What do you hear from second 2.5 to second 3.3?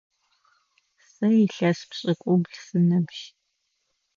сыныбжь.